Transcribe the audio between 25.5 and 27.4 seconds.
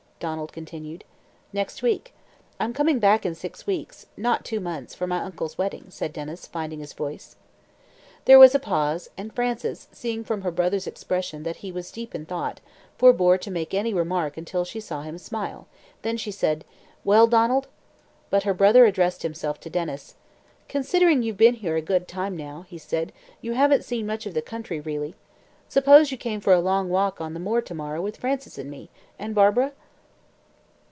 Suppose you came for a long walk on the